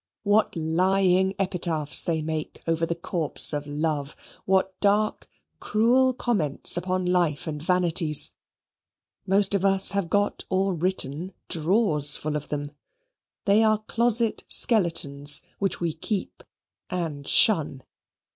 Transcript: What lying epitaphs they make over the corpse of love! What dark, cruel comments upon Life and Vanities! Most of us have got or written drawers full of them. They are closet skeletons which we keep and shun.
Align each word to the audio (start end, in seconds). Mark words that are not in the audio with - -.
What 0.23 0.55
lying 0.55 1.35
epitaphs 1.37 2.01
they 2.01 2.23
make 2.23 2.63
over 2.65 2.87
the 2.87 2.95
corpse 2.95 3.53
of 3.53 3.67
love! 3.67 4.15
What 4.45 4.73
dark, 4.79 5.29
cruel 5.59 6.15
comments 6.15 6.75
upon 6.75 7.05
Life 7.05 7.45
and 7.45 7.61
Vanities! 7.61 8.31
Most 9.27 9.53
of 9.53 9.63
us 9.63 9.91
have 9.91 10.09
got 10.09 10.43
or 10.49 10.73
written 10.73 11.33
drawers 11.49 12.17
full 12.17 12.35
of 12.35 12.47
them. 12.49 12.71
They 13.45 13.63
are 13.63 13.77
closet 13.77 14.43
skeletons 14.47 15.43
which 15.59 15.79
we 15.79 15.93
keep 15.93 16.41
and 16.89 17.27
shun. 17.27 17.83